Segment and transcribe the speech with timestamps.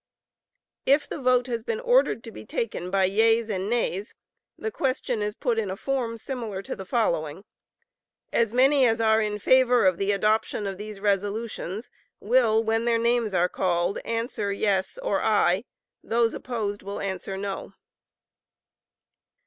[0.97, 4.15] ]If the vote has been ordered to be taken by yeas and nays,
[4.57, 7.43] the question is put in a form similar to the following:
[8.33, 12.97] "As many as are in favor of the adoption of these resolutions, will, when their
[12.97, 17.75] names are called, answer yes [or aye]—those opposed will answer no."